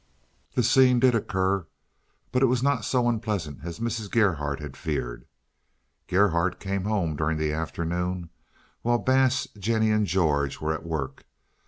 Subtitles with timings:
[0.55, 1.67] The scene did occur,
[2.31, 4.09] but it was not so unpleasant as Mrs.
[4.09, 5.27] Gerhardt had feared.
[6.07, 8.31] Gerhardt came home during the afternoon,
[8.81, 11.25] while Bass, Jennie, and George were at work.